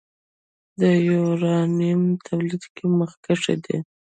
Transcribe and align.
د 0.79 0.81
یورانیم 1.09 2.01
تولید 2.27 2.63
کې 2.75 2.83
مخکښ 2.99 3.43
دی. 3.65 3.77